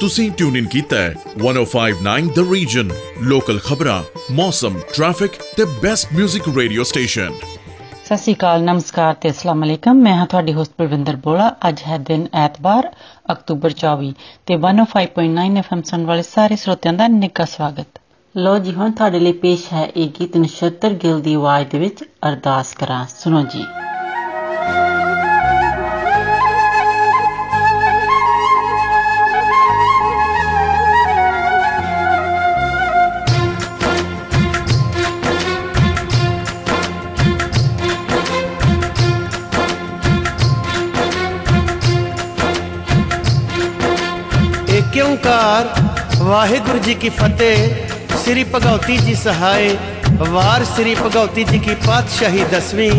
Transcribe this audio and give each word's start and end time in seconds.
ਤੁਸੀਂ 0.00 0.30
ਟਿਊਨ 0.38 0.56
ਇਨ 0.56 0.66
ਕੀਤਾ 0.74 0.96
ਹੈ 0.96 1.14
1059 1.46 2.28
ਦ 2.36 2.44
ਰੀਜਨ 2.52 2.90
ਲੋਕਲ 3.32 3.58
ਖਬਰਾਂ 3.64 4.02
ਮੌਸਮ 4.34 4.78
ਟ੍ਰੈਫਿਕ 4.94 5.32
ਤੇ 5.56 5.64
ਬੈਸਟ 5.82 6.08
뮤직 6.20 6.50
ਰੇਡੀਓ 6.56 6.82
ਸਟੇਸ਼ਨ 6.90 7.32
ਸਤਿ 8.04 8.16
ਸ਼੍ਰੀ 8.22 8.34
ਅਕਾਲ 8.34 8.62
ਨਮਸਕਾਰ 8.64 9.14
ਤੇ 9.22 9.30
ਅਸਲਾਮ 9.30 9.64
ਅਲੈਕਮ 9.64 9.96
ਮੈਂ 10.04 10.14
ਹਾਂ 10.16 10.26
ਤੁਹਾਡੀ 10.32 10.52
ਹੋਸਟ 10.54 10.72
ਪ੍ਰਵਿੰਦਰ 10.78 11.16
ਬੋਲਾ 11.24 11.50
ਅੱਜ 11.68 11.82
ਹੈ 11.88 11.98
ਦਿਨ 12.08 12.26
ਐਤਵਾਰ 12.44 12.90
ਅਕਤੂਬਰ 13.32 13.74
24 13.84 14.10
ਤੇ 14.50 14.56
105.9 14.64 15.46
ਐਫਐਮ 15.64 15.82
ਸੁਣ 15.92 16.04
ਵਾਲੇ 16.10 16.22
ਸਾਰੇ 16.30 16.56
ਸਰੋਤਿਆਂ 16.64 16.94
ਦਾ 17.04 17.08
ਨਿੱਘਾ 17.20 17.44
ਸਵਾਗਤ 17.58 17.98
ਲੋ 18.46 18.58
ਜੀ 18.66 18.72
ਹੁਣ 18.80 18.90
ਤੁਹਾਡੇ 19.00 19.18
ਲਈ 19.20 19.32
ਪੇਸ਼ 19.46 19.72
ਹੈ 19.72 19.84
ਇਹ 19.94 20.08
ਗੀਤ 20.20 20.38
79 20.44 20.96
ਗਿਲ 21.06 21.20
ਦੀ 21.30 21.34
ਆਵਾਜ਼ 21.44 21.68
ਦੇ 21.72 21.78
ਵਿੱਚ 21.86 22.04
ਅਰਦਾਸ 22.30 22.74
ਕਰਾਂ 22.84 23.04
ਸੁਣੋ 23.18 23.42
ਜੀ 23.56 23.64
ओंकार 45.32 46.18
वाहेगुरु 46.30 46.78
जी 46.86 46.94
की 47.04 47.10
फतेह 47.18 48.16
श्री 48.24 48.42
भगवती 48.54 48.96
जी 49.04 49.14
सहाय 49.20 49.68
वार 50.34 50.64
श्री 50.74 50.94
भगवती 50.94 51.44
जी 51.50 51.58
की 51.66 51.74
पातशाही 51.86 52.44
दसवीं 52.54 52.90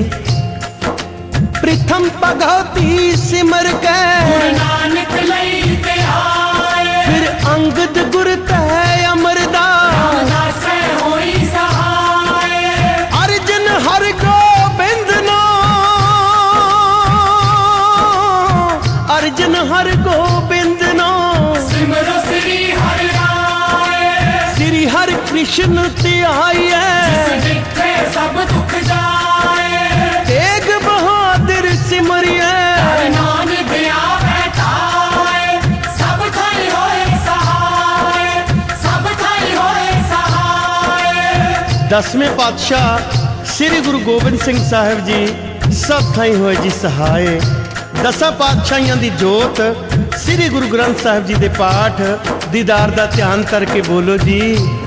प्रथम 1.60 2.10
भगवती 2.24 3.16
सिमर 3.26 3.72
कै 3.86 4.00
फिर 7.06 7.30
अंगद 7.54 8.04
गुरु 8.16 8.36
तै 8.52 8.93
ਜਸ਼ਨ 25.56 25.78
ਧਿਆਈਐ 26.02 26.78
ਜਿਸ 27.10 27.44
ਜਿੱਥੇ 27.44 27.90
ਸਭ 28.14 28.38
ਦੁੱਖ 28.52 28.74
ਜਾਏ 28.88 30.24
ਤੇਗ 30.28 30.66
ਬਹਾਦਰ 30.86 31.68
ਸਿਮਰਿਐ 31.90 33.10
ਨਾਮ 33.16 33.50
ਦਿਆ 33.72 34.00
ਬੈਠਾਏ 34.24 35.60
ਸਭ 36.00 36.24
ਥਾਈ 36.38 36.70
ਹੋਏ 36.70 37.06
ਸਹਾਰੇ 37.26 38.42
ਸਭ 38.84 39.08
ਥਾਈ 39.22 39.56
ਹੋਏ 39.56 40.02
ਸਹਾਰੇ 40.14 41.88
ਦਸਵੇਂ 41.92 42.30
ਪਾਤਸ਼ਾਹ 42.40 43.14
ਸ੍ਰੀ 43.56 43.80
ਗੁਰੂ 43.86 44.00
ਗੋਬਿੰਦ 44.06 44.40
ਸਿੰਘ 44.44 44.58
ਸਾਹਿਬ 44.70 45.06
ਜੀ 45.06 45.26
ਸਭ 45.88 46.14
ਥਾਈ 46.16 46.36
ਹੋਏ 46.36 46.56
ਜੀ 46.64 46.70
ਸਹਾਰੇ 46.82 47.40
ਦਸਾਂ 48.04 48.32
ਪਾਤਸ਼ਾਹਾਂ 48.40 48.96
ਦੀ 48.98 49.10
ਜੋਤ 49.20 49.62
ਸ੍ਰੀ 50.24 50.50
ਗੁਰੂ 50.50 50.68
ਗ੍ਰੰਥ 50.74 51.02
ਸਾਹਿਬ 51.04 51.26
ਜੀ 51.26 51.34
ਦੇ 51.46 51.50
ਪਾਠ 51.60 52.02
ਦੀਦਾਰ 52.52 52.92
ਦਾ 52.96 53.06
ਧਿਆਨ 53.16 53.44
ਕਰਕੇ 53.52 53.82
ਬੋਲੋ 53.90 54.18
ਜੀ 54.18 54.58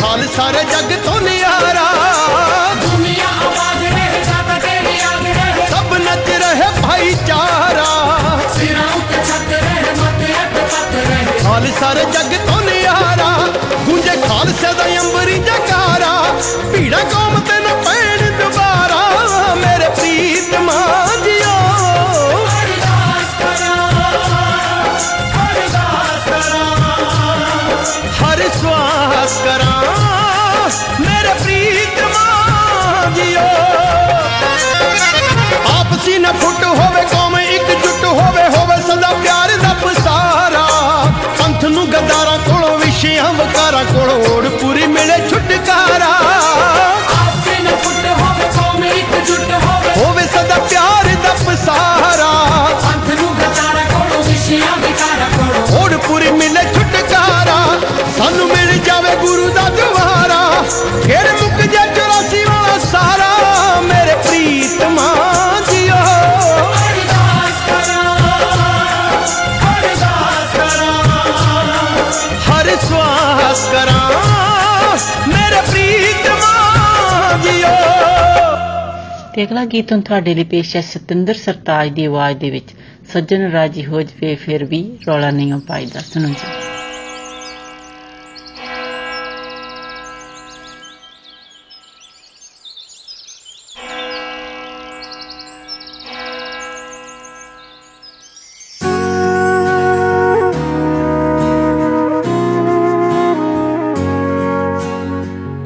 ਖਾਲਸਾ 0.00 0.28
ਸਾਰੇ 0.36 0.64
ਜੱਗ 0.70 0.92
ਤੋਂ 1.04 1.20
ਨਿਆਰਾ 1.20 1.88
ਦੁਨੀਆ 2.82 3.28
ਆਵਾਜ਼ 3.46 3.86
ਤੇਰੀ 4.64 5.64
ਸਭ 5.70 5.94
ਨੱਚ 6.04 6.30
ਰਹੇ 6.42 6.70
ਸਿਰਾਂ 8.56 8.86
ਉੱਤੇ 8.96 9.20
ਛੱਤ 10.54 10.80
ਖਾਲਸਾ 11.44 11.92
ਜੱਗ 11.94 12.32
ਤੋਂ 12.46 12.60
ਨਿਆਰਾ 12.68 13.32
ਗੁੰਜੇ 13.86 14.16
ਖਾਲਸੇ 14.28 14.72
ਦਾ 14.78 14.84
ਅੰਬਰੀ 15.00 15.38
ਜਕਾਰਾ 15.48 16.12
ਭੀੜਾ 16.72 16.98
ਕੌਮ 17.12 17.40
ਤੇ 17.48 17.61
ਜੈਕਾਰਾ 45.64 46.06
ਆਪੇ 47.16 47.56
ਨਾ 47.62 47.70
ਫੁੱਟ 47.82 48.06
ਹੋਵੇ 48.20 48.48
ਕੌਮ 48.56 48.84
ਇਕਜੁੱਟ 48.84 49.52
ਹੋਵੇ 49.64 49.94
ਹੋਵੇ 50.04 50.22
ਸਦਾ 50.36 50.56
ਪਿਆਰ 50.68 51.08
ਦਾ 51.24 51.32
ਪਸਾਰਾ 51.46 52.30
ਅੰਤ 52.92 53.10
ਨੂੰ 53.20 53.34
ਗਤਾਰਾ 53.38 53.84
ਕੋੜੋ 53.92 54.22
ਵਿਸ਼ਿਆਂ 54.28 54.76
ਵਿਕਾਰਾ 54.86 55.28
ਕੋੜੋ 55.36 55.66
ਹੋੜ 55.78 55.96
ਪੂਰੀ 56.06 56.30
ਮਿਲੇ 56.42 56.62
ਛੁਟਕਾਰਾ 56.74 57.56
ਸਾਨੂੰ 58.18 58.48
ਮਿਲ 58.48 58.78
ਜਾਵੇ 58.86 59.14
ਗੁਰੂ 59.26 59.48
ਦਾ 59.56 59.68
ਦੁਆਰਾ 59.78 60.40
ਫੇਰ 61.06 61.32
ਮੁੱਕ 61.42 61.62
ਜਾ 61.72 61.82
84 61.98 62.44
ਵਾਲਾ 62.48 62.78
ਸਾਰਾ 62.90 63.80
ਮੇਰੇ 63.88 64.14
ਪ੍ਰੀਤਮਾ 64.26 65.10
ਸਵਾਸ 72.82 73.60
ਕਰਾਂ 73.72 74.11
ਤੇ 79.34 79.42
ਅਗਲਾ 79.44 79.64
ਗੀਤ 79.72 79.92
ਹੁਣ 79.92 80.00
ਤੁਹਾਡੇ 80.06 80.34
ਲਈ 80.34 80.44
ਪੇਸ਼ 80.44 80.74
ਹੈ 80.76 80.80
ਸਤਿੰਦਰ 80.86 81.34
ਸਰਤਾਜ 81.44 81.88
ਦੀ 81.94 82.04
ਆਵਾਜ਼ 82.06 82.36
ਦੇ 82.38 82.50
ਵਿੱਚ 82.50 82.74
ਸੱਜਣ 83.12 83.50
ਰਾਜੀ 83.52 83.84
ਹੋ 83.86 84.02
ਜਵੇ 84.02 84.34
ਫਿਰ 84.44 84.64
ਵੀ 84.64 84.88
ਰੌਲਾ 85.06 85.30
ਨਹੀਂ 85.30 85.52
ਪਾਈਦਾ 85.68 86.00
ਸੁਣੋ 86.10 86.28
ਜੀ 86.28 86.50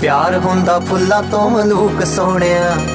ਪਿਆਰ 0.03 0.39
ਹੁੰਦਾ 0.45 0.79
ਫੁੱਲਾਂ 0.91 1.23
ਤੋਂ 1.31 1.49
ਮਲੂਕ 1.51 2.05
ਸੋਹਣਿਆ 2.17 2.95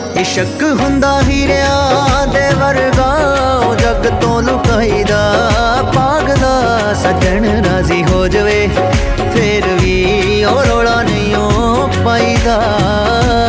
ਇਸ਼ਕ 0.19 0.63
ਹੁੰਦਾ 0.79 1.19
ਹੀਰਿਆਂ 1.29 2.27
ਦੇ 2.33 2.47
ਵਰਗਾ 2.59 3.11
ਜਗ 3.81 4.07
ਤੋਂ 4.21 4.41
ਲੁਕਾਈਦਾ 4.43 5.21
ਪਾਗਦਾ 5.95 6.93
ਸੱਜਣ 7.03 7.45
ਰਾਜ਼ੀ 7.65 8.03
ਹੋ 8.11 8.27
ਜਵੇ 8.37 8.67
ਫੇਰ 9.35 9.67
ਵੀ 9.81 10.43
ਉਹ 10.49 10.63
ਰੋਲਾ 10.67 11.01
ਨਹੀਂ 11.03 11.35
ਉਹ 11.35 12.03
ਪਾਈਦਾ 12.05 13.40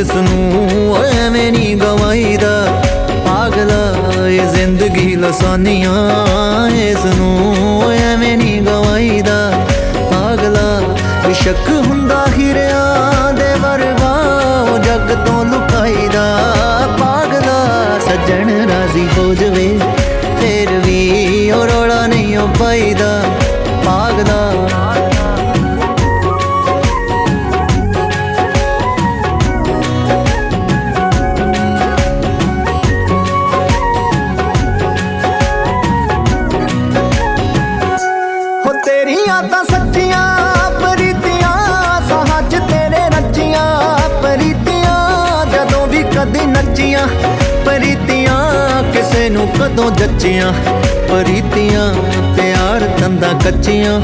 ਜਿਸ 0.00 0.12
ਨੂੰ 0.14 0.96
ਐਵੇਂ 0.96 1.50
ਨਹੀਂ 1.52 1.76
ਗਵਾਈਦਾ 1.76 2.82
ਪਾਗਲਾ 3.26 4.26
ਇਹ 4.28 4.40
ਜ਼ਿੰਦਗੀ 4.54 5.14
ਲਸਾਨੀਆਂ 5.16 6.70
ਇਸ 6.86 7.04
ਨੂੰ 7.18 7.82
ਐਵੇਂ 7.92 8.36
ਨਹੀਂ 8.38 8.60
ਗਵਾਈਦਾ 8.66 9.40
ਪਾਗਲਾ 10.12 11.32
ਸ਼ੱਕ 11.42 11.68
ਹੁੰਦਾ 11.88 12.24
ਸੱਚੀਆਂ 50.30 50.52
ਪਰੀਤੀਆਂ 51.08 51.84
ਪਿਆਰ 52.36 52.80
ਤੰਦਾ 53.00 53.28
ਕੱਚੀਆਂ 53.44 53.98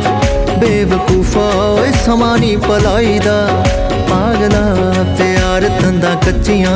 ਬੇਵਕੂਫਾ 0.61 1.40
ਓਏ 1.64 1.90
ਸਮਾਨੀ 2.06 2.55
ਪਲਾਈ 2.67 3.19
ਦਾ 3.25 3.64
ਪਾਗਲਾ 4.08 4.62
ਪਿਆਰ 5.19 5.69
ਤੰਦਾ 5.81 6.14
ਕੱਚੀਆਂ 6.25 6.73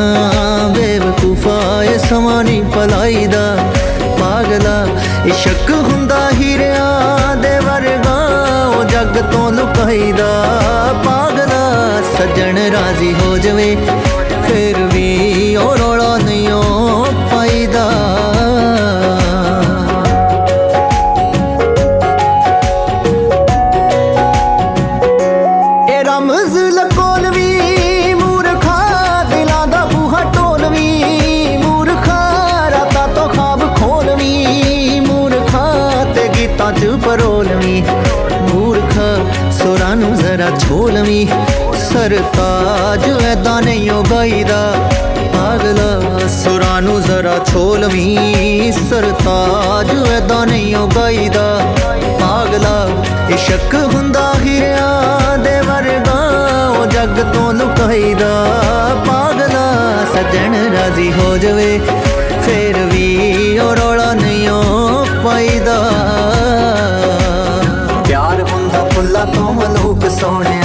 ਬੇਵਕੂਫਾ 0.77 1.57
ਓਏ 1.79 1.97
ਸਮਾਨੀ 2.09 2.61
ਪਲਾਈ 2.75 3.27
ਦਾ 3.33 3.47
ਪਾਗਲਾ 4.21 4.77
ਇਹ 5.27 5.33
ਸ਼ੱਕ 5.43 5.71
ਹੁੰਦਾ 5.71 6.21
ਹੀਰਿਆਂ 6.41 7.37
ਦੇ 7.43 7.59
ਵਰਗਾ 7.67 8.17
ਉਹ 8.79 8.85
ਜੱਗ 8.93 9.21
ਤੋਂ 9.33 9.51
ਲੁਕਾਈਦਾ 9.53 10.31
ਪਾਗਲਾ 11.07 11.63
ਸੱਜਣ 12.19 12.59
ਰਾਜ਼ੀ 12.75 13.13
ਹੋ 13.25 13.37
ਜਵੇ 13.39 13.75
ਫਿਰ 14.47 14.85
ਵੀ 14.93 15.57
ਉਹ 15.57 15.77
ਰੋਲਾ 15.79 16.17
ਸਰਤਾਜ 42.01 43.03
ਐਦਾਂ 43.29 43.61
ਨਹੀਂ 43.63 43.91
ਉਗਾਈਦਾ 43.91 44.59
ਪਾਗਲਾ 45.33 46.29
ਸੁਰਾਂ 46.43 46.81
ਨੂੰ 46.83 47.01
ਜ਼ਰਾ 47.03 47.35
ਛੋਲਵੀਂ 47.53 48.71
ਸਰਤਾਜ 48.73 49.89
ਐਦਾਂ 50.13 50.47
ਨਹੀਂ 50.47 50.75
ਉਗਾਈਦਾ 50.77 51.43
ਪਾਗਲਾ 52.21 53.03
ਇਸ਼ਕ 53.35 53.75
ਹੁੰਦਾ 53.95 54.23
ਹਿਰਿਆ 54.45 55.37
ਦੇ 55.45 55.61
ਵਰਗਾ 55.67 56.15
ਉਹ 56.79 56.87
ਜੱਗ 56.95 57.19
ਤੋਂ 57.35 57.53
ਲੁਕਾਈਦਾ 57.55 58.31
ਪਾਗਲਾ 59.09 59.67
ਸਜਣ 60.15 60.57
ਰਾਜ਼ੀ 60.77 61.11
ਹੋ 61.19 61.37
ਜਾਵੇ 61.43 61.79
ਫੇਰ 62.47 62.79
ਵੀ 62.93 63.59
ਉਹ 63.67 63.75
ਰੋਲਾ 63.81 64.13
ਨਹੀਂ 64.23 64.49
ਉਹ 64.51 65.07
ਪਾਈਦਾ 65.25 65.77
ਪਿਆਰ 68.09 68.43
ਹੁੰਦਾ 68.53 68.85
ਫੁੱਲਾ 68.95 69.25
ਤੋਂ 69.35 69.53
ਮਲੂਕ 69.53 70.09
ਸੋਹਣੇ 70.21 70.60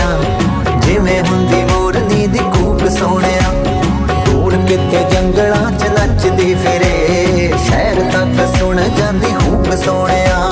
ਸੋਹਣਿਆ 2.96 4.12
ਦੂਰ 4.26 4.56
ਕਿਤੇ 4.68 5.04
ਜੰਗਲਾਂ 5.12 5.72
'ਚ 5.78 5.88
ਨੱਚਦੀ 6.00 6.54
ਫਿਰੇ 6.64 7.52
ਸ਼ਹਿਰ 7.66 8.00
ਤੱਕ 8.12 8.56
ਸੁਣ 8.58 8.80
ਜਾਂਦੀ 8.98 9.34
ਹੂਕ 9.42 9.74
ਸੋਹਣਿਆ 9.84 10.44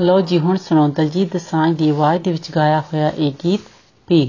ਲੋ 0.00 0.20
ਜੀ 0.30 0.38
ਹੁਣ 0.44 0.56
ਸੁਣੋ 0.68 0.86
ਦਲਜੀਤ 0.96 1.32
ਦਸਾਂਝ 1.34 1.74
ਦੀ 1.78 1.90
ਆਵਾਜ਼ 1.90 2.22
ਦੇ 2.22 2.30
ਵਿੱਚ 2.32 2.50
ਗਾਇਆ 2.56 2.80
ਹੋਇਆ 2.92 3.12
ਇਹ 3.18 3.32
ਗੀਤ 3.44 3.68
ਪੀੜ 4.08 4.28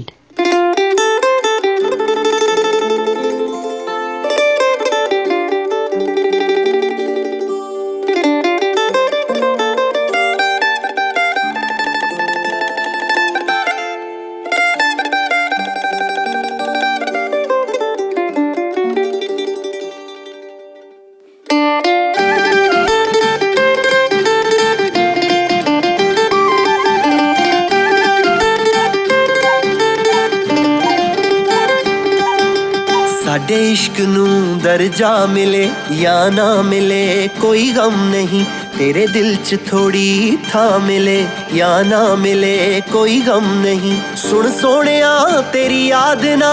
ਇਸ਼ਕ 33.76 34.00
ਨੂੰ 34.08 34.58
ਦਰਜਾ 34.62 35.08
ਮਿਲੇ 35.30 35.68
ਜਾਂ 36.00 36.30
ਨਾ 36.32 36.44
ਮਿਲੇ 36.64 37.28
ਕੋਈ 37.40 37.68
ਗਮ 37.76 37.94
ਨਹੀਂ 38.10 38.44
ਤੇਰੇ 38.76 39.06
ਦਿਲ 39.06 39.34
'ਚ 39.44 39.56
ਥੋੜੀ 39.68 40.36
ਥਾਂ 40.50 40.78
ਮਿਲੇ 40.86 41.16
ਜਾਂ 41.54 41.82
ਨਾ 41.84 41.98
ਮਿਲੇ 42.22 42.80
ਕੋਈ 42.92 43.18
ਗਮ 43.26 43.52
ਨਹੀਂ 43.62 43.96
ਸੁਣ 44.22 44.50
ਸੋਹਣਿਆ 44.60 45.40
ਤੇਰੀ 45.52 45.84
ਯਾਦ 45.86 46.24
ਨਾ 46.42 46.52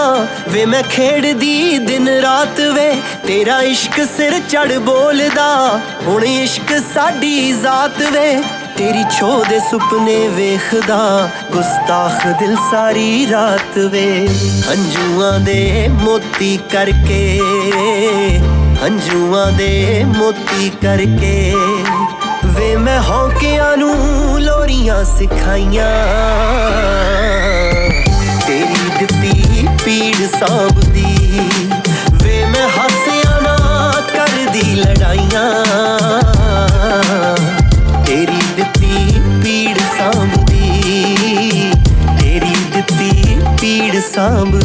ਵੇ 0.52 0.64
ਮੈਂ 0.74 0.82
ਖੇਡਦੀ 0.90 1.78
ਦਿਨ 1.86 2.08
ਰਾਤ 2.22 2.60
ਵੇ 2.74 2.92
ਤੇਰਾ 3.26 3.60
ਇਸ਼ਕ 3.72 4.00
ਸਿਰ 4.16 4.38
ਚੜ 4.48 4.72
ਬੋਲਦਾ 4.90 5.50
ਹੁਣ 6.06 6.24
ਇਸ਼ਕ 6.24 6.74
ਸਾਡੀ 6.94 7.52
ਜ਼ਾਤ 7.62 8.02
ਵੇ 8.12 8.34
ਤੇਰੀ 8.76 9.02
ਛੋ 9.18 9.28
ਦੇ 9.48 9.58
ਸੁਪਨੇ 9.70 10.16
ਵੇਖਦਾ 10.36 10.98
ਗੁਸਤਾਖ 11.52 12.26
ਦਿਲ 12.38 12.54
ਸਾਰੀ 12.70 13.26
ਰਾਤ 13.30 13.76
ਵੇ 13.92 14.06
ਹੰਝੂਆਂ 14.68 15.38
ਦੇ 15.40 15.86
ਮੋਤੀ 16.00 16.56
ਕਰਕੇ 16.72 17.38
ਹੰਝੂਆਂ 18.82 19.50
ਦੇ 19.58 20.02
ਮੋਤੀ 20.16 20.70
ਕਰਕੇ 20.82 21.54
ਵੇ 22.56 22.74
ਮੈਂ 22.76 23.00
ਹੌਕਿਆਂ 23.10 23.76
ਨੂੰ 23.76 24.40
ਲੋਰੀਆਂ 24.42 25.02
ਸਿਖਾਈਆਂ 25.18 25.90
ਤੇਰੀ 28.46 28.90
ਦਿੱਤੀ 28.98 29.66
ਪੀੜ 29.84 30.16
ਸਾਬਦੀ 30.38 31.40
ਵੇ 32.24 32.44
ਮੈਂ 32.52 32.68
ਹਾਸਿਆਂ 32.78 33.40
ਨਾ 33.42 33.56
ਕਰਦੀ 34.16 34.74
ਲੜਾਈਆਂ 34.74 35.48
ਸਾਂਭਦੀ 44.14 44.60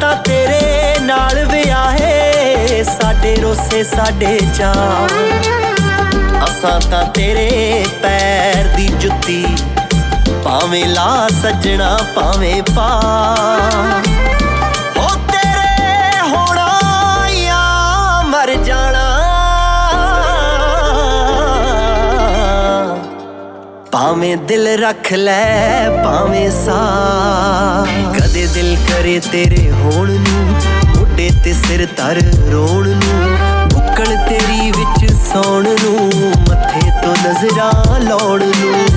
ਤਾਂ 0.00 0.14
ਤੇਰੇ 0.24 0.98
ਨਾਲ 1.02 1.44
ਵਿਆਹੇ 1.52 2.82
ਸਾਡੇ 2.84 3.34
ਰੋਸੇ 3.42 3.82
ਸਾਡੇ 3.94 4.38
ਚਾਹ 4.58 5.06
ਅਸਾਂ 6.44 6.80
ਤਾਂ 6.90 7.04
ਤੇਰੇ 7.14 7.50
ਭਾਵੇਂ 10.76 10.86
ਲਾ 10.94 11.28
ਸੱਜਣਾ 11.42 11.96
ਭਾਵੇਂ 12.14 12.62
ਪਾ 12.74 12.86
ਹੋ 14.96 15.08
ਤੇਰੇ 15.30 16.18
ਹੋਣਾ 16.30 16.66
ਯਾ 17.36 18.22
ਮਰ 18.30 18.54
ਜਾਣਾ 18.64 19.04
ਭਾਵੇਂ 23.92 24.36
ਦਿਲ 24.48 24.66
ਰੱਖ 24.82 25.12
ਲੈ 25.12 26.02
ਭਾਵੇਂ 26.04 26.48
ਸਾ 26.64 26.80
ਕਦੇ 28.18 28.46
ਦਿਲ 28.54 28.76
ਕਰੇ 28.90 29.18
ਤੇਰੇ 29.30 29.70
ਹੋਣ 29.82 30.10
ਨੂੰ 30.10 30.44
ਮੋਢੇ 30.96 31.30
ਤੇ 31.44 31.52
ਸਿਰ 31.66 31.86
ਧਰ 31.96 32.22
ਰੋਣ 32.52 32.88
ਨੂੰ 32.88 33.36
ਬੁੱਕਲ 33.72 34.16
ਤੇਰੀ 34.28 34.70
ਵਿੱਚ 34.76 35.10
ਸੌਣ 35.32 35.68
ਨੂੰ 35.84 36.10
ਮੱਥੇ 36.48 36.90
ਤੋਂ 37.02 37.14
ਨਜ਼ਰਾਂ 37.26 38.00
ਲਾਉਣ 38.08 38.46
ਨੂੰ 38.60 38.95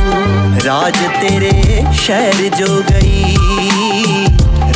ਰਾਜ 0.70 0.98
ਤੇਰੇ 1.22 1.84
ਸ਼ਹਿਰ 2.00 2.50
ਜੋ 2.58 2.66
ਗਈ 2.90 3.36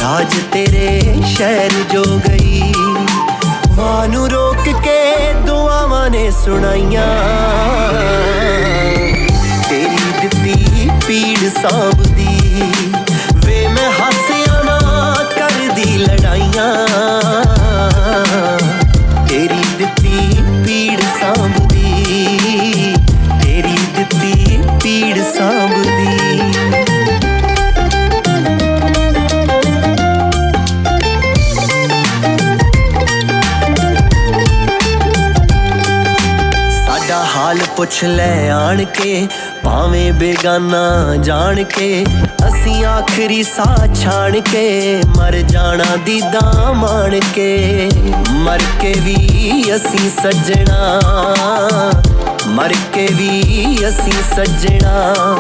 ਰਾਜ 0.02 0.36
ਤੇਰੇ 0.54 1.18
ਸ਼ਹਿਰ 1.34 1.72
ਜੋ 1.92 2.04
ਗਈ 2.30 2.72
ਮਾਂ 3.78 4.08
ਨੂੰ 4.14 4.30
ਰੋਕ 4.30 4.70
ਕੇ 4.84 4.98
ਦੁਆਵਾਂ 5.48 6.10
ਨੇ 6.10 6.30
ਸੁਣਾਈਆਂ 6.44 7.08
ਤੇਰੀ 9.70 10.12
ਦਿੱਤੀ 10.22 10.90
ਪੀੜ 11.06 11.38
ਸਾਬਦੀ 11.62 12.92
ਵੇ 13.46 13.68
ਮੈਂ 13.68 13.90
ਹੱਸਿਆ 14.00 14.62
ਨਾ 14.66 14.80
ਕਰਦੀ 15.38 15.98
ਲੜਾਈਆਂ 15.98 16.83
ਪੁੱਛ 37.94 38.04
ਲੈ 38.16 38.48
ਆਣ 38.50 38.84
ਕੇ 39.00 39.28
ਭਾਵੇਂ 39.64 40.12
ਬੇਗਾਨਾ 40.20 41.16
ਜਾਣ 41.24 41.62
ਕੇ 41.76 42.04
ਅਸੀਂ 42.48 42.84
ਆਖਰੀ 42.86 43.42
ਸਾਹ 43.44 43.94
ਛਾਣ 43.96 44.40
ਕੇ 44.52 45.02
ਮਰ 45.18 45.36
ਜਾਣਾ 45.52 45.96
ਦੀਦਾ 46.06 46.72
ਮਾਣ 46.78 47.18
ਕੇ 47.34 47.90
ਮਰ 48.46 48.60
ਕੇ 48.82 48.94
ਵੀ 49.04 49.62
ਅਸੀਂ 49.76 50.10
ਸੱਜਣਾ 50.10 51.00
ਮਰ 52.56 52.74
ਕੇ 52.94 53.08
ਵੀ 53.18 53.76
ਅਸੀਂ 53.88 54.14
ਸੱਜਣਾ 54.36 55.38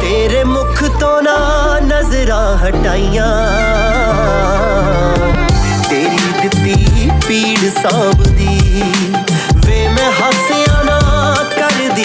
ਤੇਰੇ 0.00 0.44
ਮੁਖ 0.44 0.82
ਤੋਂ 1.00 1.20
ਨਾ 1.22 1.78
ਨਜ਼ਰਾਂ 1.84 2.56
ਹਟਾਈਆਂ 2.68 3.30
ਤੇਰੀ 5.90 6.20
ਦਿੱਤੀ 6.42 7.08
ਪੀੜ 7.26 7.58
ਸਾਬਦੀ 7.82 8.58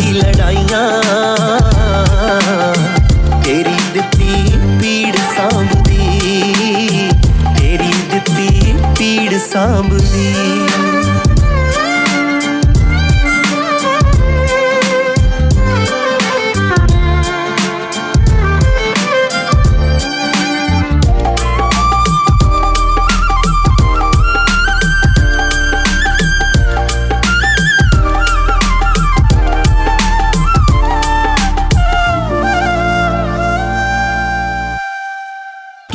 ਦੀ 0.02 0.12
ਲੜਾਈਆਂ 0.14 1.02
ਤੇਰੀ 3.44 3.78
ਦਿੱਤੀ 3.94 4.44
ਪੀੜ 4.82 5.16
ਸਾਂਭਦੀ 5.36 7.10
ਤੇਰੀ 7.60 7.92
ਦਿੱਤੀ 8.12 8.74
ਪੀੜ 9.00 9.34
ਸਾਂਭਦੀ 9.52 10.67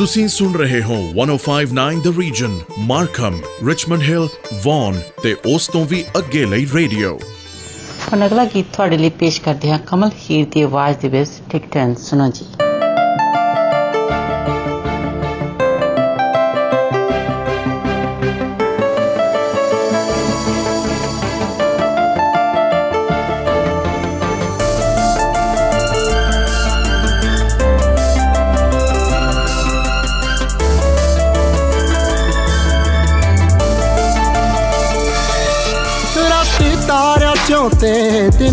ਤੁਸੀਂ 0.03 0.27
ਸੁਣ 0.31 0.55
ਰਹੇ 0.57 0.81
ਹੋ 0.83 0.95
1059 1.23 2.01
the 2.03 2.11
region 2.17 2.57
Markham 2.87 3.39
Richmond 3.67 4.01
Hill 4.01 4.27
Vaughan 4.63 4.99
ਤੇ 5.23 5.33
ਉਸ 5.53 5.67
ਤੋਂ 5.73 5.85
ਵੀ 5.91 6.03
ਅੱਗੇ 6.17 6.43
ਲਈ 6.53 6.65
ਰੇਡੀਓ 6.73 7.11
ਹੁਣ 8.11 8.25
ਅਗਲਾ 8.25 8.45
ਗੀਤ 8.55 8.65
ਤੁਹਾਡੇ 8.75 8.97
ਲਈ 8.97 9.09
ਪੇਸ਼ 9.19 9.39
ਕਰਦੇ 9.45 9.71
ਹਾਂ 9.71 9.77
ਕਮਲ 9.91 10.09
ਹੀਰ 10.29 10.45
ਦੀ 10.53 10.61
ਆਵਾਜ਼ 10.61 10.97
ਦੇ 11.01 11.07
ਵਿੱਚ 11.09 11.29
ਟਿਕਟਨ 11.51 11.93
ਸੁਣੋ 12.09 12.29
ਜੀ 12.39 12.45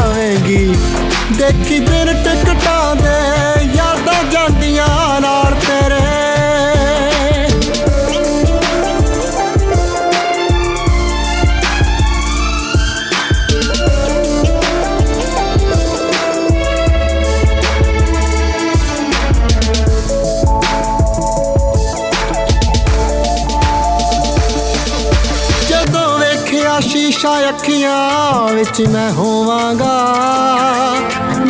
जाएगी 0.00 0.62
देखी 1.40 1.78
दिन 1.88 2.08
टिकटा 2.26 2.78
दे 3.04 3.18
यादा 3.78 4.16
जादियां 4.32 4.88
तेरे 5.66 6.08
शीशा 26.90 27.30
अखियां 27.48 28.09
ਵਿੱਚ 28.60 28.80
ਮੈਂ 28.92 29.10
ਹੋਵਾਂਗਾ 29.12 29.90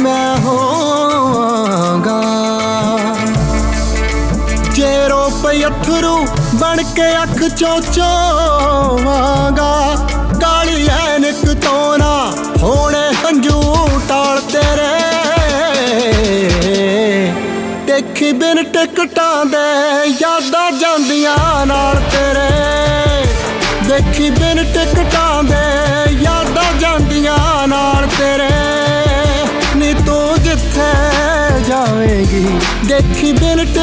ਮੈਂ 0.00 0.36
ਹੋਵਾਂਗਾ 0.44 2.20
ਜੇ 4.74 4.92
ਰੋਪੇ 5.10 5.66
ਅਥਰੂ 5.66 6.16
ਬਣ 6.60 6.82
ਕੇ 6.94 7.10
ਅੱਖ 7.22 7.42
ਚੋਚੋ 7.56 8.39
দেখ 33.02 33.20
দিলটা 33.40 33.82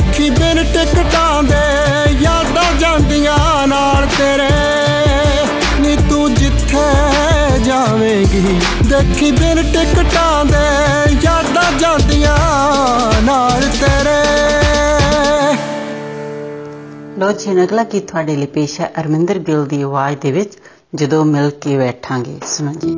ਵੇਖੀ 0.00 0.28
ਬਿਨ 0.30 0.62
ਟਿਕਟਾਂ 0.74 1.42
ਦੇ 1.44 2.16
ਯਾਦਾਂ 2.22 2.62
ਜਾਂਦੀਆਂ 2.80 3.66
ਨਾਲ 3.68 4.06
ਤੇਰੇ 4.16 4.48
ਨੀ 5.80 5.96
ਤੂੰ 6.08 6.32
ਜਿੱਥੇ 6.34 7.58
ਜਾਵੇਂਗੀ 7.64 8.40
ਦੇਖੀ 8.88 9.30
ਬਿਨ 9.40 9.62
ਟਿਕਟਾਂ 9.72 10.44
ਦੇ 10.44 11.14
ਯਾਦਾਂ 11.24 11.70
ਜਾਂਦੀਆਂ 11.80 12.36
ਨਾਲ 13.24 13.66
ਤੇਰੇ 13.80 14.18
ਲੋ 17.20 17.30
ਜੀ 17.38 17.50
ਨਗਲਾ 17.54 17.84
ਕੀ 17.94 18.00
ਤੁਹਾਡੇ 18.08 18.36
ਲਈ 18.36 18.46
ਪੇਸ਼ 18.54 18.80
ਹੈ 18.80 18.90
ਅਰਮਿੰਦਰ 19.00 19.38
ਗਿੱਲ 19.48 19.66
ਦੀ 19.66 19.82
ਆਵਾਜ਼ 19.82 20.16
ਦੇ 20.22 20.32
ਵਿੱਚ 20.32 20.56
ਜਦੋਂ 21.00 21.24
ਮਿਲ 21.34 21.50
ਕੇ 21.60 21.76
ਬੈਠਾਂਗੇ 21.78 22.38
ਸੁਣੋ 22.56 22.72
ਜੀ 22.84 22.94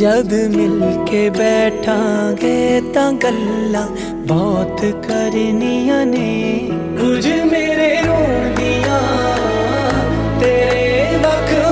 ਜਦ 0.00 0.34
ਮਿਲ 0.56 0.80
ਕੇ 1.10 1.28
ਬੈਠਾਂਗੇ 1.38 2.52
ਤਾਂ 2.94 3.10
ਗੱਲਾਂ 3.24 3.86
ਬਹੁਤ 4.28 4.84
ਕਰਨੀਆਂ 5.08 6.04
ਨੇ 6.06 6.68
ਕੁਝ 7.00 7.26
ਮੇਰੇ 7.52 7.90
ਰੋਣ 8.06 8.54
ਦੀਆਂ 8.56 9.00
ਤੇਰੇ 10.40 11.16
ਵੱਖ 11.22 11.69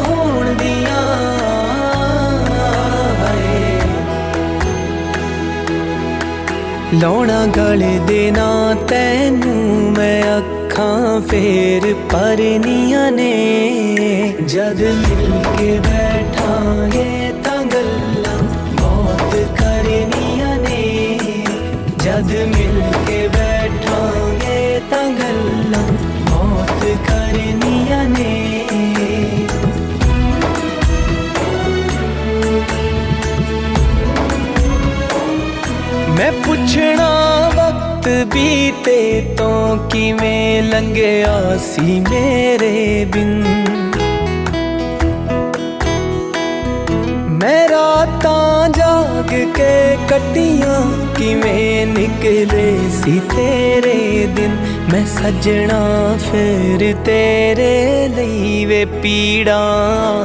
ਲੋਣਾ 6.95 7.45
ਗਲੇ 7.57 7.99
ਦੇਣਾ 8.07 8.75
ਤੈਨੂੰ 8.89 9.93
ਮੈਂ 9.97 10.23
ਅੱਖਾਂ 10.37 11.21
ਫੇਰ 11.31 11.93
ਪਰਨੀਆਂ 12.13 13.11
ਨੇ 13.13 13.33
ਜਦ 14.53 14.81
ਮਿਲ 14.83 15.43
ਕੇ 15.59 15.79
ਬੈਠਾਂਗੇ 15.89 17.33
ਤਾਂ 17.45 17.63
ਗੱਲਾਂ 17.75 18.39
ਬਹੁਤ 18.81 19.35
ਕਰਨੀਆਂ 19.61 20.57
ਨੇ 20.69 21.19
ਜਦ 22.05 22.33
ਮਿਲ 22.57 22.83
ਕੇ 23.07 23.18
ਤੋਂ 39.39 39.77
ਕਿਵੇਂ 39.91 40.63
ਲੰਘਿਆ 40.63 41.57
ਸੀ 41.65 42.01
ਮੇਰੇ 42.11 43.05
ਬਿਨ 43.13 43.43
ਮੇਰਾ 47.43 48.07
ਤਾਂ 48.23 48.69
ਜਾਗ 48.79 49.27
ਕੇ 49.57 49.97
ਕੱਟੀਆਂ 50.11 50.81
ਕਿਵੇਂ 51.19 51.87
ਨਿਕਲੇ 51.87 52.65
ਸੀ 53.03 53.21
ਤੇਰੇ 53.37 54.27
ਦਿਨ 54.37 54.57
ਮੈਂ 54.93 55.05
ਸਜਣਾ 55.19 55.79
ਫਿਰ 56.31 56.95
ਤੇਰੇ 57.07 58.09
ਲਈ 58.17 58.65
ਵੇ 58.69 58.85
ਪੀੜਾ 59.03 59.59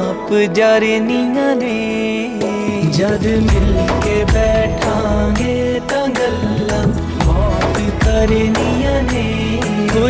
ਆਪ 0.10 0.34
ਜਰਨੀਆਂ 0.56 1.56
ਨੇ 1.56 2.42
ਜਦ 2.98 3.28
ਮਿਲ 3.46 3.88
ਕੇ 4.04 4.24
ਬੈਠਾਂਗੇ 4.34 5.80
ਤਾਂ 5.90 6.08
ਗੱਲਾਂ 6.20 6.86
ਮੌਤ 7.26 7.80
ਕਰਨੀ 8.06 8.63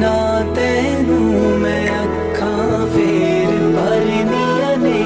ਨਾ 0.00 0.10
ਤੈਨੂੰ 0.56 1.58
ਮੈਂ 1.60 1.84
ਅੱਖਾਂ 2.02 2.86
ਫੇਰ 2.96 3.46
ਭਰਨੀਆਂ 3.76 4.76
ਨੇ 4.76 5.02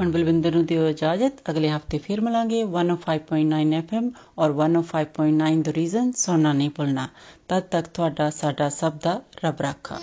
ਹੁਣ 0.00 0.10
ਬਲਵਿੰਦਰ 0.12 0.54
ਨੂੰ 0.54 0.64
ਦਿਓ 0.66 0.88
ਇਜਾਜ਼ਤ 0.88 1.42
ਅਗਲੇ 1.50 1.68
ਹਫਤੇ 1.70 1.98
ਫੇਰ 2.08 2.20
ਮਿਲਾਂਗੇ 2.28 2.62
105.9 2.82 3.82
FM 3.84 4.10
ਔਰ 4.44 4.58
105.9 4.60 5.56
The 5.70 5.76
Reason 5.80 6.10
ਸੋਨਾ 6.24 6.52
ਨਹੀਂ 6.52 6.70
ਭੁੱਲਣਾ 6.80 7.08
तਦ 7.48 7.62
ਤੱਕ 7.70 7.86
ਤੁਹਾਡਾ 7.94 8.28
ਸਾਡਾ 8.36 8.68
ਸਭ 8.76 8.92
ਦਾ 9.02 9.12
ਰੱਬ 9.44 9.60
ਰਾਖਾ 9.68 9.98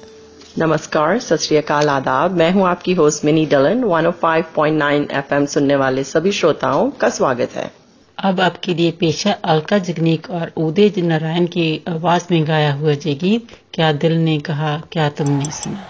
नमस्कार 0.65 1.19
सत 1.27 1.75
आदाब 1.97 2.39
मैं 2.43 2.49
हूं 2.59 2.65
आपकी 2.71 2.95
होस्ट 3.03 3.27
मिनी 3.31 3.43
डलन 3.57 3.83
105.9 3.91 4.91
एफएम 5.23 5.49
सुनने 5.57 5.79
वाले 5.85 6.07
सभी 6.13 6.35
श्रोताओं 6.41 6.89
का 7.05 7.09
स्वागत 7.19 7.59
है 7.61 7.67
अब 8.33 8.41
आपके 8.49 8.77
लिए 8.81 8.95
पेश 9.05 9.21
है 9.31 9.35
अलका 9.55 9.81
जगनीक 9.91 10.31
और 10.41 10.55
उदय 10.69 11.05
नारायण 11.13 11.51
की 11.57 11.67
आवाज 12.01 12.33
में 12.35 12.49
गाया 12.53 12.73
हुआ 12.83 12.97
जय 13.07 13.19
गीत 13.25 13.57
क्या 13.79 13.91
दिल 14.05 14.19
ने 14.29 14.39
कहा 14.51 14.73
क्या 14.97 15.11
तुमने 15.21 15.51
सुना 15.63 15.89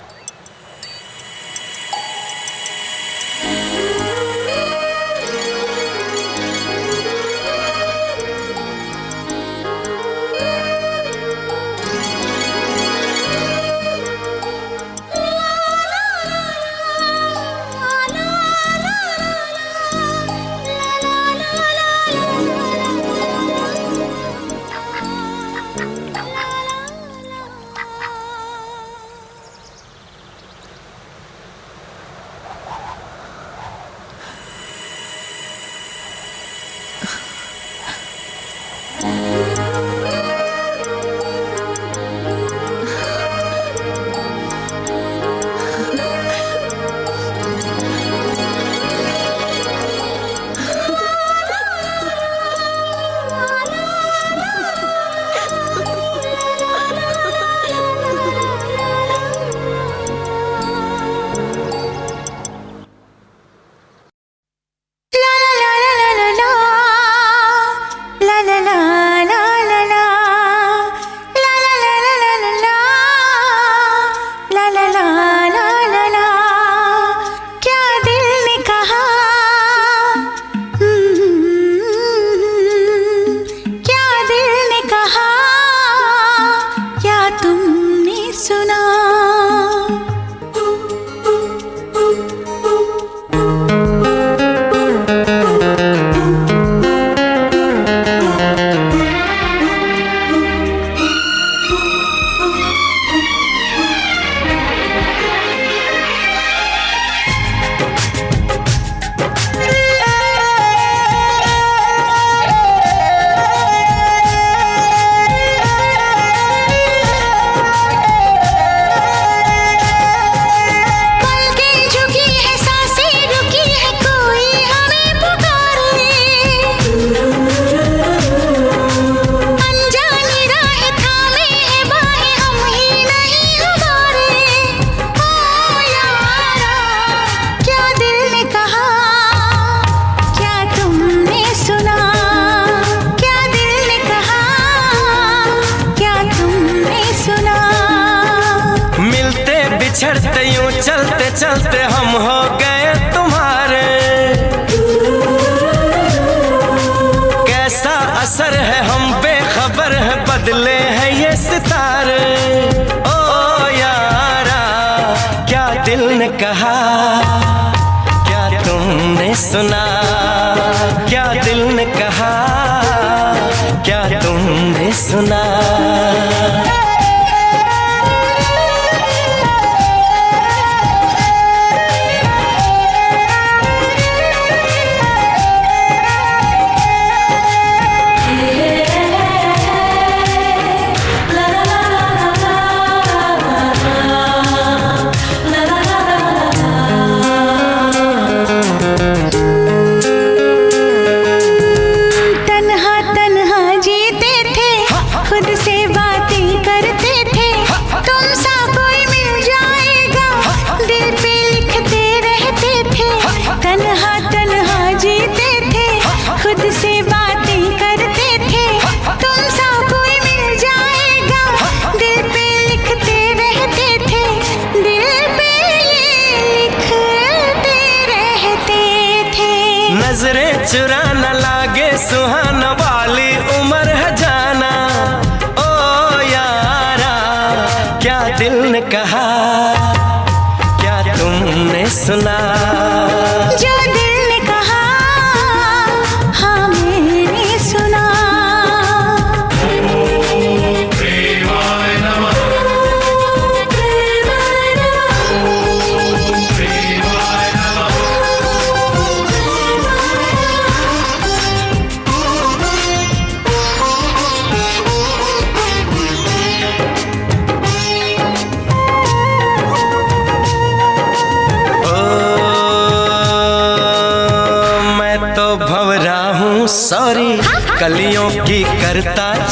la 231.24 231.34
la 231.34 231.61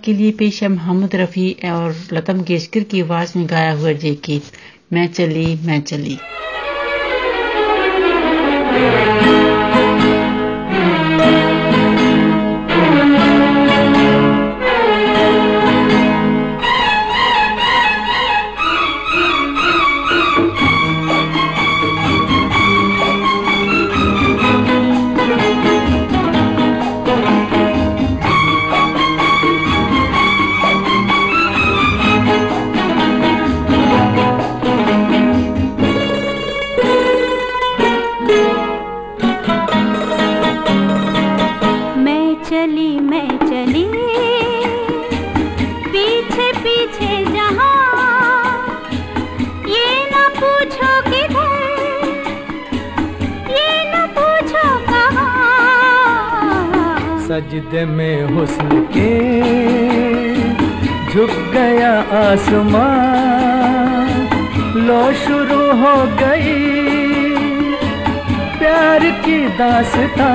आपके 0.00 0.12
के 0.12 0.18
लिए 0.18 0.30
पेश 0.36 0.62
है 0.62 0.68
मोहम्मद 0.74 1.14
रफ़ी 1.20 1.50
और 1.70 1.96
लता 2.12 2.34
मंगेशकर 2.34 2.82
की 2.92 3.00
आवाज़ 3.00 3.36
में 3.38 3.46
गाया 3.50 3.72
हुआ 3.80 3.90
ये 3.90 4.14
गीत 4.26 4.52
मैं 4.92 5.06
चली 5.12 5.54
मैं 5.66 5.80
चली 5.82 6.18
सजदे 57.60 57.84
में 57.86 58.22
हुस्न 58.34 58.80
के 58.92 59.10
झुक 61.12 61.30
गया 61.52 61.90
आसमान 62.18 62.72
लो 64.86 65.00
शुरू 65.24 65.60
हो 65.82 65.94
गई 66.22 66.88
प्यार 68.58 69.10
की 69.24 69.38
दासता 69.58 70.30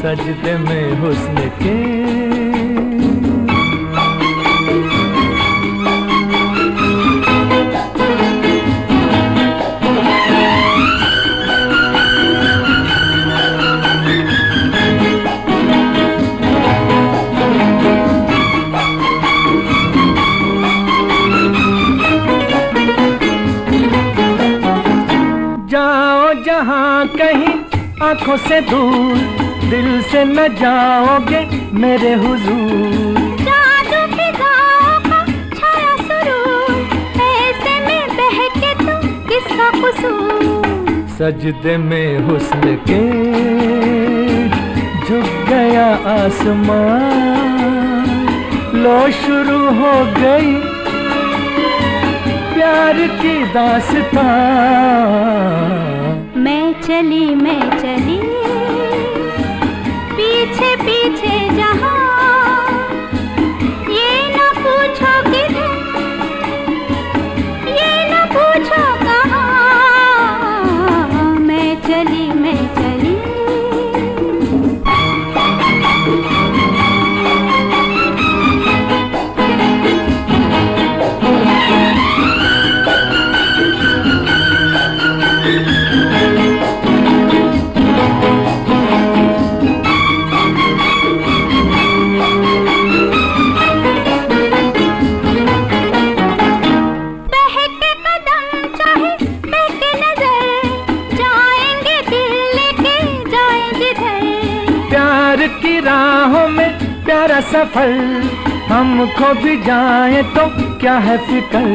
सजदे 0.00 0.56
में 0.68 0.92
हुस्न 1.00 1.48
के 1.62 2.47
यहाँ 26.68 27.06
कहीं 27.08 27.52
आंखों 28.06 28.36
से 28.46 28.60
दूर 28.68 29.18
दिल 29.70 29.86
से 30.10 30.24
न 30.24 30.46
जाओगे 30.56 31.40
मेरे 31.80 32.12
हुजूर 32.22 33.06
सजदे 41.18 41.76
में 41.86 42.18
हुस्न 42.28 42.74
के 42.90 43.00
झुक 45.06 45.34
गया 45.48 45.86
आसमान 46.18 47.14
लो 48.82 49.00
शुरू 49.24 49.58
हो 49.80 49.94
गई 50.20 50.54
प्यार 52.54 53.06
की 53.22 53.38
दासता 53.54 54.28
चली 56.88 57.34
मैं 57.36 57.60
चली 57.80 58.16
पीछे 60.16 60.74
पीछे 60.84 61.36
जहाँ 61.56 61.97
सफल 107.58 107.92
हमको 108.70 109.28
भी 109.42 109.56
जाए 109.66 110.22
तो 110.34 110.42
क्या 110.80 110.92
है 111.06 111.16
फिकल 111.28 111.70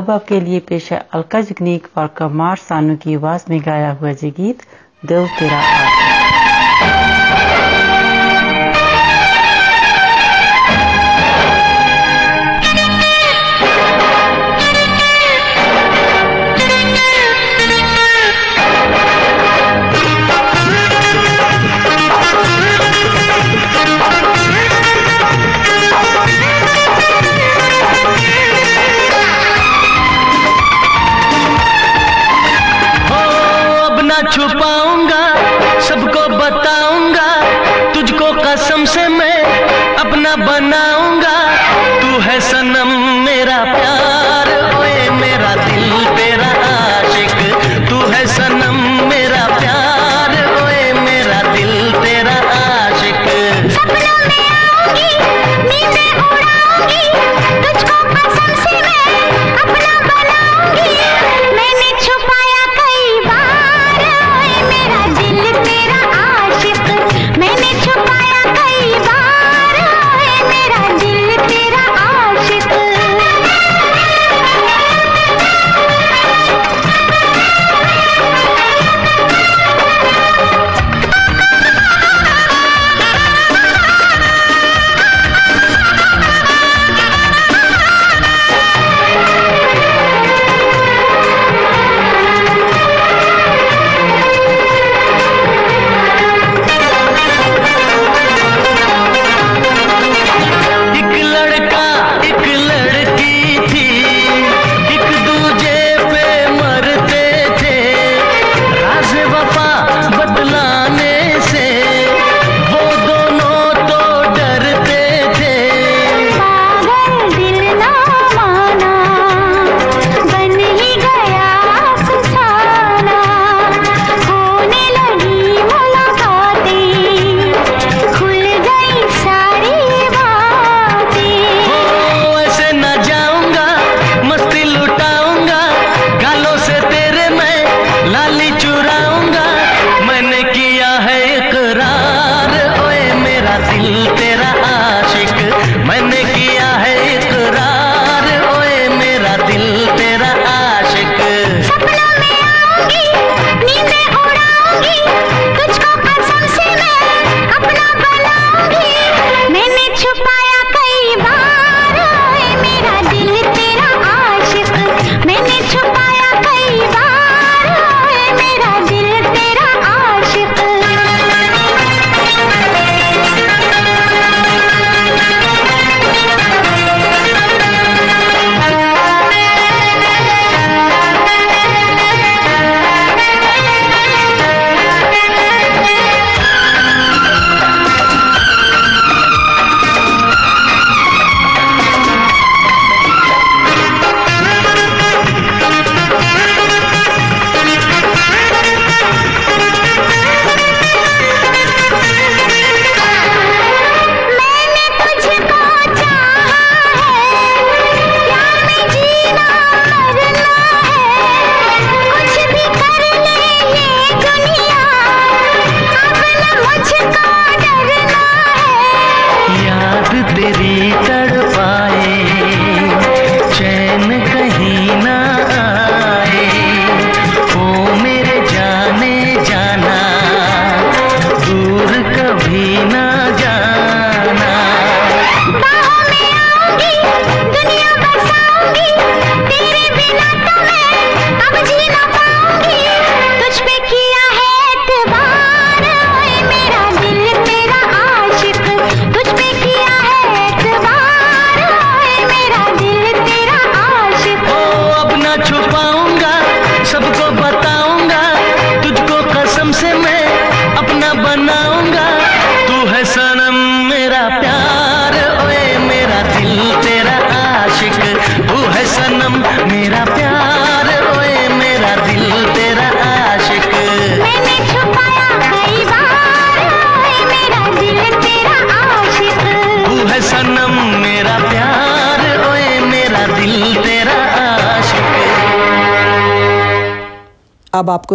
अब 0.00 0.10
आपके 0.16 0.40
लिए 0.48 0.60
पेश 0.72 0.90
है 0.96 0.98
अलका 1.20 1.40
जगनीक 1.52 1.86
और 2.04 2.12
कमार 2.22 2.64
सानू 2.66 2.98
की 3.06 3.16
आवाज 3.22 3.48
में 3.54 3.58
गाया 3.70 3.94
हुआ 4.02 4.12
जी 4.24 4.30
गीत 4.42 4.68
दिल 5.12 5.26
तेरा 5.38 5.62
आग 5.78 5.97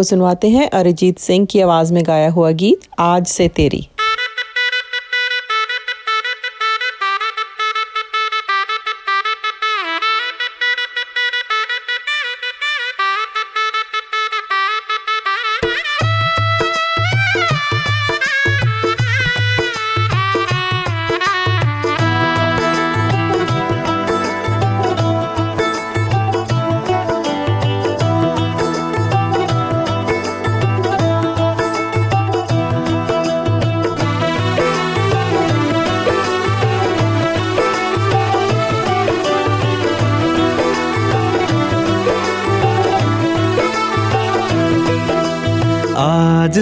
सुनवाते 0.04 0.48
हैं 0.56 0.68
अरिजीत 0.80 1.18
सिंह 1.28 1.46
की 1.50 1.60
आवाज़ 1.60 1.92
में 1.94 2.02
गाया 2.06 2.30
हुआ 2.38 2.50
गीत 2.64 2.88
आज 3.10 3.26
से 3.36 3.48
तेरी 3.56 3.86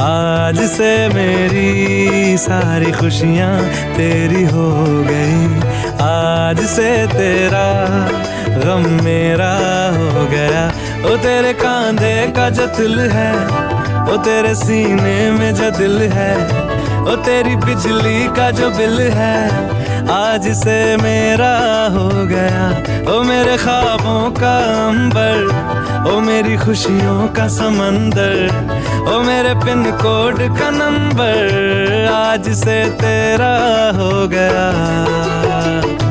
आज 0.00 0.58
से 0.70 0.86
मेरी 1.08 2.36
सारी 2.38 2.90
खुशियाँ 2.92 3.60
तेरी 3.96 4.42
हो 4.44 4.70
गई 5.06 5.60
आज 6.06 6.60
से 6.68 6.90
तेरा 7.12 7.68
गम 8.64 8.88
मेरा 9.04 9.52
हो 9.98 10.26
गया 10.30 10.66
वो 11.08 11.16
तेरे 11.22 11.52
कांधे 11.62 12.26
का 12.36 12.48
जो 12.58 12.66
दिल 12.78 12.98
है 13.12 13.32
वो 14.10 14.16
तेरे 14.24 14.54
सीने 14.64 15.30
में 15.38 15.54
जो 15.54 15.70
दिल 15.78 15.98
है 16.12 16.34
वो 17.04 17.16
तेरी 17.24 17.56
बिजली 17.66 18.26
का 18.36 18.50
जो 18.58 18.70
बिल 18.76 19.00
है 19.18 19.34
आज 20.10 20.46
से 20.56 20.96
मेरा 21.02 21.52
हो 21.96 22.08
गया 22.28 22.68
ओ 23.12 23.22
मेरे 23.28 23.56
ख्वाबों 23.64 24.30
का 24.40 24.54
अंबर 24.88 26.10
ओ 26.12 26.18
मेरी 26.20 26.56
खुशियों 26.64 27.26
का 27.36 27.46
समंदर 27.48 28.36
ओ 29.12 29.20
मेरे 29.28 29.54
पिन 29.64 29.84
कोड 30.04 30.38
का 30.60 30.70
नंबर 30.76 32.08
आज 32.14 32.52
से 32.64 32.78
तेरा 33.00 33.52
हो 34.00 34.26
गया 34.36 36.02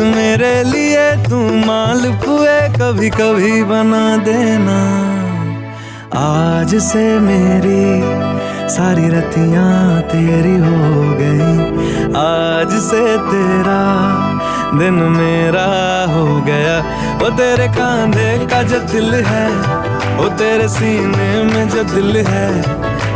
मेरे 0.00 0.62
लिए 0.64 1.06
तू 1.28 1.38
मालपुए 1.66 2.58
कभी 2.78 3.08
कभी 3.10 3.62
बना 3.70 4.02
देना 4.24 4.76
आज 6.18 6.74
से 6.82 7.04
मेरी 7.20 8.70
सारी 8.74 9.08
रतियाँ 9.10 10.00
तेरी 10.12 10.54
हो 10.66 11.02
गई 11.20 11.66
आज 12.20 12.78
से 12.86 13.02
तेरा 13.30 13.78
दिन 14.78 14.94
मेरा 15.18 15.66
हो 16.14 16.40
गया 16.50 16.78
वो 17.22 17.30
तेरे 17.36 17.68
कांधे 17.78 18.38
का 18.50 18.62
जो 18.70 18.78
दिल 18.92 19.14
है 19.26 19.48
वो 20.16 20.28
तेरे 20.38 20.68
सीने 20.78 21.42
में 21.52 21.68
जो 21.68 21.82
दिल 21.94 22.16
है 22.26 22.50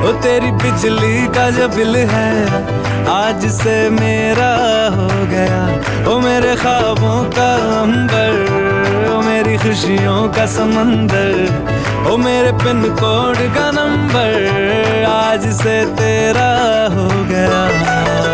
वो 0.03 0.13
तेरी 0.23 0.51
बिजली 0.63 1.27
का 1.37 1.51
जो 1.59 1.69
बिल 1.77 1.97
है 1.97 2.81
आज 3.09 3.45
से 3.53 3.77
मेरा 3.91 4.51
हो 4.99 5.27
गया 5.31 5.63
ओ 6.11 6.19
मेरे 6.25 6.55
ख्वाबों 6.63 7.19
का 7.39 7.49
अंबर 7.81 9.15
ओ 9.15 9.21
मेरी 9.27 9.57
खुशियों 9.65 10.19
का 10.37 10.47
समंदर 10.57 12.09
ओ 12.11 12.17
मेरे 12.25 12.53
पिन 12.65 12.83
कोड 13.03 13.37
का 13.57 13.71
नंबर 13.79 15.07
आज 15.15 15.53
से 15.63 15.75
तेरा 15.99 16.51
हो 16.99 17.09
गया 17.31 18.31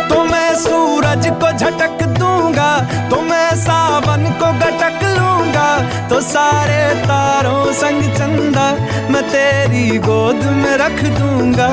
तो 0.09 0.17
मैं 0.31 0.51
सूरज 0.67 1.27
को 1.43 1.51
झटक 1.61 1.97
दूंगा 2.19 2.71
तो 3.09 3.21
मैं 3.29 3.49
सावन 3.65 4.25
को 4.43 4.51
गटक 4.63 4.99
लूंगा 5.17 5.69
तो 6.09 6.21
सारे 6.33 6.79
तारों 7.07 7.71
संग 7.81 8.03
चंदा 8.19 8.67
मैं 9.13 9.23
तेरी 9.31 9.87
गोद 10.09 10.43
में 10.59 10.75
रख 10.85 11.03
दूंगा 11.19 11.69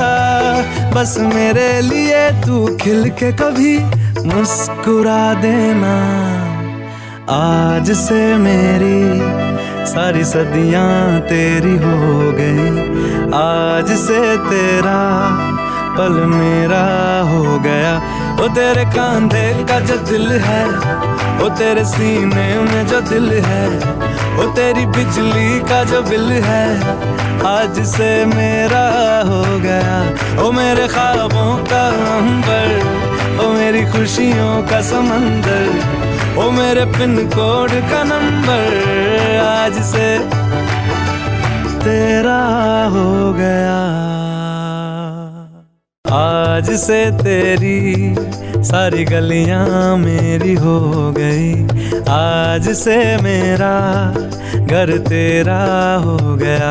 बस 0.95 1.17
मेरे 1.35 1.71
लिए 1.91 2.29
तू 2.47 2.65
खिल 2.85 3.09
के 3.21 3.33
कभी 3.43 3.79
मुस्कुरा 4.31 5.23
देना 5.43 5.95
आज 7.31 7.91
से 7.99 8.19
मेरी 8.39 9.85
सारी 9.91 10.25
सदियाँ 10.25 11.21
तेरी 11.29 11.73
हो 11.77 12.31
गई 12.37 12.85
आज 13.39 13.91
से 14.01 14.21
तेरा 14.51 14.99
पल 15.97 16.13
मेरा 16.33 16.85
हो 17.31 17.59
गया 17.65 17.97
वो 18.41 18.47
तेरे 18.55 18.85
कांधे 18.95 19.43
का 19.71 19.81
जो 19.89 19.97
दिल 20.11 20.29
है 20.47 20.65
वो 21.41 21.49
तेरे 21.59 21.85
सीने 21.85 22.47
में 22.71 22.87
जो 22.89 23.01
दिल 23.11 23.29
है 23.49 23.67
वो 24.37 24.45
तेरी 24.61 24.87
बिजली 24.99 25.59
का 25.71 25.83
जो 25.91 26.03
बिल 26.11 26.31
है 26.47 26.65
आज 27.57 27.85
से 27.97 28.11
मेरा 28.37 28.87
हो 29.33 29.45
गया 29.67 30.01
वो 30.43 30.51
मेरे 30.63 30.89
ख्वाबों 30.95 31.53
का 31.73 31.87
अंबर 32.17 33.43
वो 33.43 33.53
मेरी 33.59 33.85
खुशियों 33.93 34.63
का 34.71 34.81
समंदर 34.95 35.96
वो 36.37 36.51
मेरे 36.53 36.85
पिन 36.95 37.17
कोड 37.33 37.71
का 37.91 38.03
नंबर 38.05 38.75
आज 39.43 39.77
से 39.91 40.09
तेरा 41.85 42.41
हो 42.97 43.11
गया 43.39 43.77
आज 46.17 46.69
से 46.81 46.99
तेरी 47.23 48.15
सारी 48.71 49.05
गलियां 49.13 49.65
मेरी 50.05 50.55
हो 50.67 50.79
गई 51.19 52.03
आज 52.19 52.69
से 52.83 52.97
मेरा 53.29 53.75
घर 54.71 54.97
तेरा 55.09 55.59
हो 56.05 56.35
गया 56.43 56.71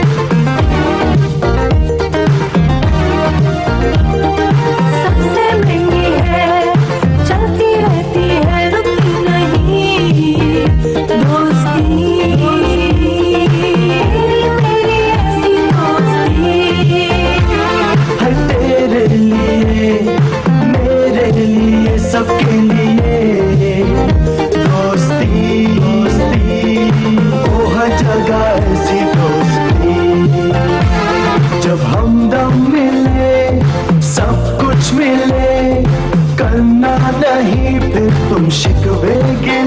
शिकवे 38.59 39.13
के 39.45 39.59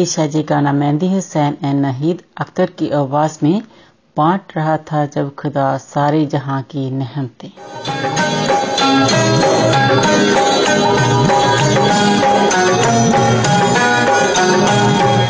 पेश 0.00 0.12
है 0.18 0.24
जी 0.34 0.40
गाना 0.48 0.70
मेहंदी 0.72 1.08
हुसैन 1.12 1.56
एंड 1.64 1.80
नहीद 1.80 2.20
अख्तर 2.40 2.70
की 2.78 2.86
आवाज 3.00 3.34
में 3.42 3.56
बांट 4.16 4.40
रहा 4.56 4.76
था 4.90 5.00
जब 5.16 5.26
खुदा 5.42 5.64
सारे 5.92 6.20
जहां 6.36 6.60
की 6.72 6.84
नहमते 7.02 7.50
Thank 8.80 9.54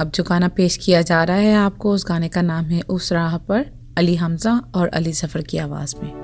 अब 0.00 0.10
जो 0.14 0.24
गाना 0.28 0.48
पेश 0.58 0.76
किया 0.84 1.02
जा 1.12 1.22
रहा 1.30 1.36
है 1.46 1.54
आपको 1.56 1.92
उस 1.94 2.04
गाने 2.08 2.28
का 2.36 2.42
नाम 2.50 2.64
है 2.74 2.80
उस 2.96 3.12
राह 3.18 3.36
पर 3.48 3.64
अली 3.98 4.16
हमजा 4.26 4.60
और 4.76 4.88
अली 5.00 5.12
जफर 5.22 5.42
की 5.50 5.58
आवाज़ 5.68 5.94
में 6.02 6.23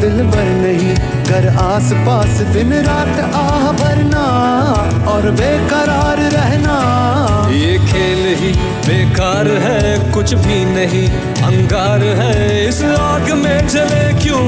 दिल 0.00 0.22
भर 0.32 0.46
नहीं 0.62 0.94
घर 1.32 1.46
आस 1.62 1.92
पास 2.06 2.38
दिन 2.56 2.72
रात 2.86 3.18
आह 3.40 3.64
भरना 3.80 4.24
और 5.12 5.30
बेकरार 5.40 6.18
रहना 6.34 6.76
ये 7.54 7.76
खेल 7.90 8.22
ही 8.42 8.52
बेकार 8.86 9.48
है 9.64 9.80
कुछ 10.14 10.34
भी 10.46 10.64
नहीं 10.74 11.08
अंगार 11.50 12.02
है 12.22 12.38
इस 12.68 12.82
आग 13.08 13.30
में 13.42 13.68
जले 13.74 14.06
क्यों 14.22 14.44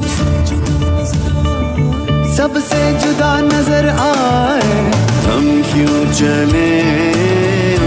सबसे 2.41 2.77
जुदा 3.01 3.29
नजर 3.47 3.87
आए 4.03 4.77
हम 5.25 5.43
क्यों 5.71 5.99
चले 6.19 6.71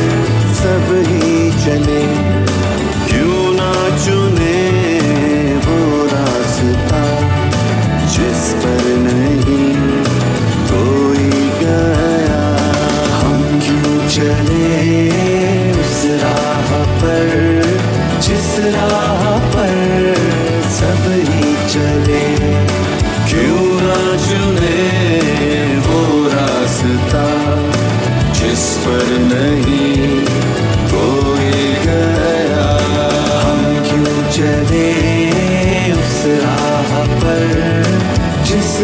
सब 0.63 0.89
ही 1.11 1.35
चले 1.65 2.25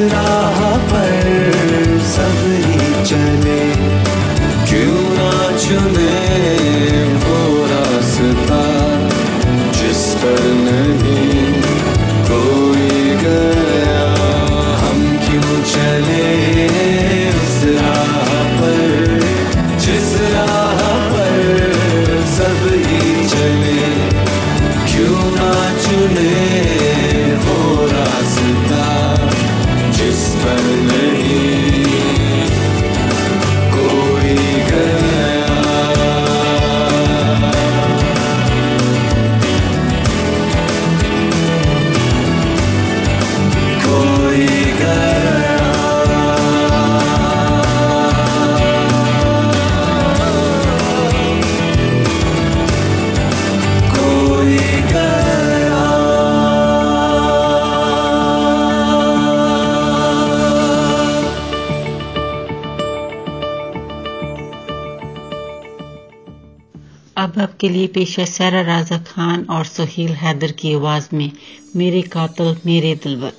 Surah 0.10 0.43
आपके 67.64 67.74
लिए 67.74 67.88
पेश 67.96 68.18
है 68.20 68.26
सारा 68.26 68.62
राजा 68.68 68.98
खान 69.08 69.46
और 69.58 69.64
सुहेल 69.66 70.12
हैदर 70.24 70.52
की 70.62 70.74
आवाज़ 70.76 71.08
में 71.16 71.32
मेरे 71.76 72.02
कातल 72.16 72.56
मेरे 72.66 72.94
दिलवर 73.04 73.32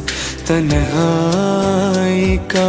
तन्हाई 0.48 2.36
का 2.54 2.68